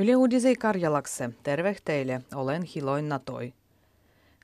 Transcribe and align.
Yle 0.00 0.16
Uudisei 0.16 0.56
Karjalakse, 0.56 1.30
terve 1.42 1.76
teille, 1.84 2.20
olen 2.34 2.62
Hiloin 2.62 3.08
Natoi. 3.08 3.54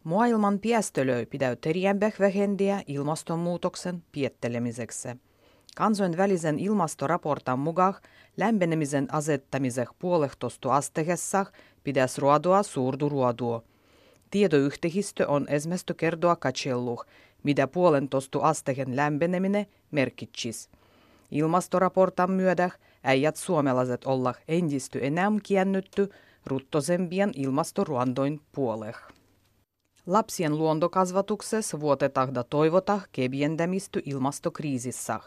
Maailman 0.04 0.58
piestölöi 0.58 1.26
pidäyteriämbäh 1.26 2.14
vähendiä 2.20 2.82
ilmastonmuutoksen 2.86 4.02
piettelemiseksi. 4.12 5.08
Kansainvälisen 5.76 6.58
ilmastoraportan 6.58 7.58
mukaan 7.58 7.94
lämpenemisen 8.36 9.14
asettamiseh 9.14 9.88
puolehtostu 9.98 10.70
astehessa 10.70 11.46
pitäisi 11.84 12.20
ruodua 12.20 12.62
suurdu 12.62 13.08
ruodua. 13.08 13.62
Tiedoyhtehistö 14.30 15.28
on 15.28 15.46
esimerkiksi 15.48 15.94
kertoa 15.96 16.36
katselluh, 16.36 17.06
mitä 17.42 17.66
puolentostu 17.66 18.40
astehen 18.40 18.96
lämpeneminen 18.96 19.66
merkitsis. 19.90 20.70
Ilmastoraportan 21.30 22.30
myötä 22.30 22.70
äijät 23.04 23.36
suomalaiset 23.36 24.04
olla 24.04 24.34
entisty 24.48 24.98
enää 25.02 25.32
kiennytty 25.42 26.08
ruttosempien 26.46 27.30
ilmastoruandoin 27.36 28.40
puoleh. 28.52 28.96
Lapsien 30.06 30.58
luontokasvatuksessa 30.58 31.80
vuotetahda 31.80 32.44
toivota 32.44 33.00
kebientämisty 33.12 34.02
ilmastokriisissä. 34.04 35.20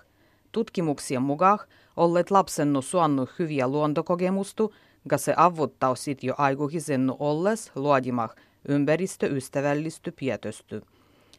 Tutkimuksien 0.51 1.21
mukaan 1.21 1.59
olleet 1.97 2.31
lapsennu 2.31 2.81
suannu 2.81 3.27
hyviä 3.39 3.67
luontokokemustu, 3.67 4.73
ga 5.09 5.17
se 5.17 5.33
avuttaa 5.37 5.95
sit 5.95 6.23
jo 6.23 6.35
aikuisennu 6.37 7.15
olles 7.19 7.71
luodimah 7.75 8.35
ympäristöystävällisty 8.67 10.11
pietösty. 10.11 10.81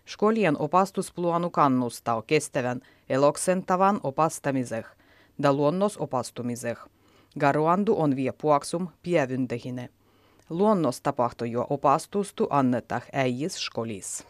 Skolien 0.06 0.60
opastusplaanu 0.60 1.50
kannustaa 1.50 2.22
kestävän 2.22 2.80
eloksen 3.08 3.66
tavan 3.66 4.00
opastamiseh 4.02 4.97
da 5.42 5.52
luonnos 5.52 5.96
opastumiseh. 5.96 6.78
Garuandu 7.40 7.94
on 7.98 8.16
vie 8.16 8.32
puaksum 8.32 8.88
pievyntehine. 9.02 9.88
Luonnos 10.50 11.00
tapahtui 11.00 11.52
jo 11.52 11.66
opastustu 11.70 12.46
annetah 12.50 13.02
äijis 13.12 13.64
skolis. 13.64 14.24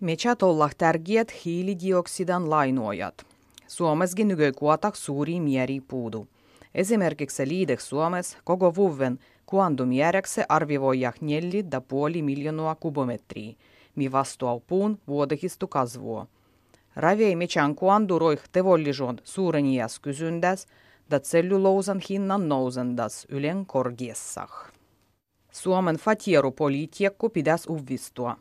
Metsät 0.00 0.42
olla 0.42 0.70
tärkeät 0.78 1.44
hiilidioksidan 1.44 2.50
lainoajat. 2.50 3.26
Suomessakin 3.66 4.28
nykykuotak 4.28 4.96
suuri 4.96 5.40
mieri 5.40 5.80
puudu. 5.80 6.26
Esimerkiksi 6.74 7.48
liidek 7.48 7.80
Suomessa 7.80 8.38
koko 8.44 8.74
vuoden 8.74 9.18
kuandumjärjekse 9.46 10.44
arvivoijah 10.48 11.14
4,5 11.14 12.22
miljoonaa 12.22 12.74
kubometriä, 12.74 13.54
mi 13.96 14.12
vastuau 14.12 14.60
puun 14.60 14.98
vuodehistu 15.08 15.68
kasvua. 15.68 16.26
Ravei 16.96 17.36
metsän 17.36 17.74
kuanduroih 17.74 18.40
tevollijon 18.52 19.18
suurenias 19.24 20.00
kysyndäs, 20.00 20.66
da 21.10 21.20
cellulousan 21.20 22.00
hinnan 22.10 22.48
nousendas 22.48 23.26
ylen 23.28 23.66
korgiessah. 23.66 24.70
Suomen 25.52 25.96
fatierupolitiikku 25.96 27.28
pitäisi 27.28 27.68
uvistua. 27.68 28.36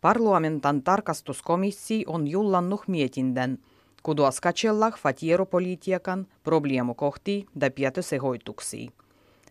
Parlamentan 0.00 0.82
tarkastuskomissio 0.82 2.04
on 2.06 2.28
jullannut 2.28 2.88
mietinnän, 2.88 3.58
kuduas 4.02 4.40
katsellah 4.40 4.94
fatierupolitiikan 4.98 6.26
probleemukohtia 6.42 7.44
da 7.60 7.70
pietosehoituksia. 7.70 8.90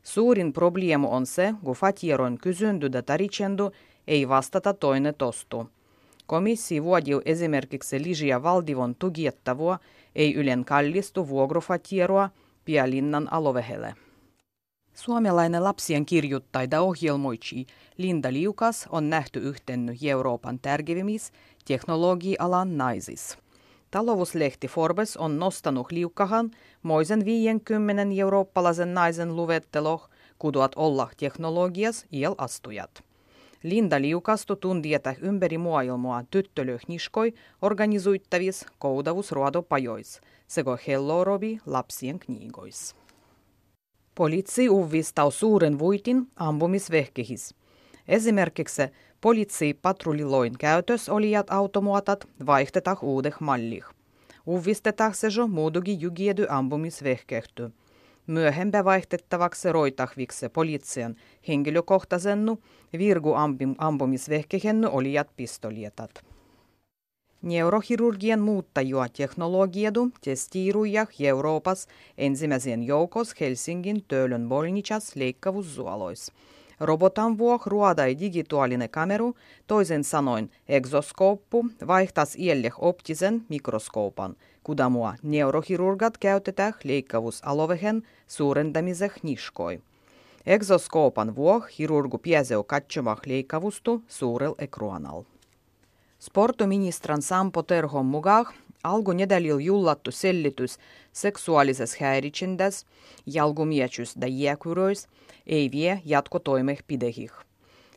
Suurin 0.04 0.54
probleemu 0.54 1.08
on 1.12 1.26
se, 1.26 1.54
kun 1.64 1.76
fatieron 1.76 2.38
kysyndy 2.38 2.92
da 2.92 3.02
taricendu 3.02 3.72
ei 4.08 4.30
vastata 4.30 4.74
toinen 4.74 5.16
tostu. 5.18 5.70
Komissio 6.28 6.84
vuodil 6.84 7.22
esimerkiksi 7.26 8.04
Ligia 8.04 8.44
Valdivon 8.44 8.96
tugiettavua 8.96 9.80
ei 10.16 10.34
ylen 10.36 10.66
kallistu 10.66 11.28
vuogrofatieroa 11.28 12.30
pialinnan 12.66 13.34
alovehelle. 13.34 13.96
Suomalainen 14.94 15.64
lapsien 15.64 16.06
kirjoittaida 16.06 16.82
ohjelmoitsi 16.82 17.66
Linda 17.98 18.34
Liukas 18.34 18.88
on 18.90 19.10
nähty 19.10 19.40
yhtenny 19.40 19.96
Euroopan 20.04 20.60
tärkeimmissä 20.60 21.34
teknologia-alan 21.66 22.78
naisis. 22.78 23.38
Talouslehti 23.92 24.68
Forbes 24.68 25.18
on 25.18 25.40
nostanut 25.40 25.92
liukkahan 25.92 26.52
moisen 26.84 27.26
50 27.26 28.04
eurooppalaisen 28.18 28.94
naisen 28.94 29.36
luvetteloh, 29.36 30.10
kuduat 30.40 30.72
olla 30.76 31.10
teknologias 31.18 32.06
iel 32.14 32.36
astujat. 32.38 33.04
Linda 33.64 34.02
liukastu 34.02 34.56
tuntietä 34.56 35.16
ympäri 35.22 35.58
maailmaa 35.58 36.24
tyttölöhniskoi 36.32 37.34
organizuittavis 37.62 38.66
koudavusruodopajois 38.80 40.22
sekä 40.48 40.78
hellorobi 40.88 41.60
lapsien 41.66 42.20
kniigois. 42.20 42.96
Poliitsi 44.16 44.70
uvistaa 44.70 45.32
suuren 45.32 45.80
voitin 45.80 46.28
ampumisvehkehis. 46.36 47.56
Esimerkiksi 48.08 48.82
poliitsi 49.22 49.80
patrulliloin 49.82 50.54
käytös 50.60 51.10
olijat 51.10 51.52
automuotat 51.52 52.28
vaihtetah 52.46 53.04
uudeh 53.04 53.36
mallih. 53.40 53.86
Uvistetaan 54.48 55.14
se 55.16 55.28
jo 55.38 55.48
muudugi 55.48 55.98
jugiedy 56.00 56.46
ampumisvehkehty. 56.50 57.72
Myöhempä 58.28 58.86
vaihdettavaksi 58.86 59.72
roitahvikse 59.72 60.50
poliitsien 60.50 61.16
henkilökohtaisennu 61.48 62.60
virgu 62.98 63.34
ampumisvehkehennu 63.78 64.90
olijat 64.92 65.28
pistolietat. 65.38 66.12
Neurochirurgian 67.42 68.40
muuttajua 68.40 69.10
teknologiadu 69.10 70.10
testiirujah 70.22 71.08
Euroopas 71.20 71.88
ensimmäisen 72.18 72.84
joukos 72.84 73.36
Helsingin 73.40 74.04
Töölön 74.08 74.50
bolnichas 74.50 75.16
leikkavuussuolois. 75.16 76.32
Robotan 76.80 77.38
vuok 77.38 77.66
ruodai 77.68 78.20
digitaalinen 78.20 78.90
kameru, 78.90 79.36
toisen 79.68 80.04
sanoin 80.04 80.52
exoskooppu, 80.68 81.66
vaihtas 81.88 82.36
ielleh 82.36 82.74
optisen 82.78 83.46
mikroskoopan, 83.50 84.36
kudamua 84.64 85.16
neurochirurgat 85.24 86.18
käytetään 86.18 86.74
leikkavuusalovehen 86.84 88.04
suurentamiseh 88.28 89.14
niskoi. 89.24 89.82
Exoskoopan 90.46 91.36
vuok 91.36 91.70
chirurgu 91.70 92.18
pieseu 92.18 92.64
katsomak 92.64 93.26
leikkavustu 93.26 94.04
suurel 94.08 94.56
ekranal. 94.58 95.24
Sportoministran 96.20 97.22
Sampo 97.22 97.64
Terhon 97.64 98.06
mukaan 98.06 98.46
algu 98.84 99.14
nedalil 99.14 99.60
jullattu 99.60 100.12
sellitys 100.12 100.78
seksuaalisessa 101.12 101.98
häiritsendäs, 102.00 102.86
jalgumiečys 103.26 104.16
da 104.22 104.28
jääkyröis, 104.28 105.08
ei 105.48 105.72
vie 105.72 106.02
jatkotoimehpidehih. 106.06 107.32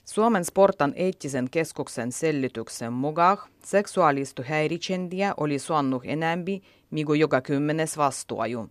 Suomen 0.04 0.44
sportan 0.44 0.92
eettisen 0.96 1.50
keskuksen 1.50 2.12
sellityksen 2.12 2.92
mukaan 2.92 3.38
seksuaalistu 3.64 4.42
häiritsendiä 4.46 5.34
oli 5.36 5.58
suannut 5.58 6.02
enämpi, 6.04 6.62
migu 6.90 7.14
joka 7.14 7.40
kymmenes 7.40 7.96
vastuaju. 7.96 8.70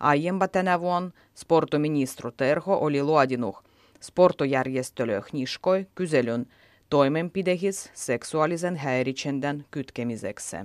Aiempa 0.00 0.48
tänä 0.48 0.80
vuonna 0.80 1.10
sportoministru 1.34 2.30
Terho 2.30 2.78
oli 2.78 3.02
luodinut 3.02 3.56
sportojärjestölle 4.00 5.22
niskoi 5.32 5.86
kyselyn 5.94 6.46
toimenpidehis 6.90 7.90
seksuaalisen 7.94 8.76
häiritsendän 8.76 9.64
kytkemiseksi. 9.70 10.56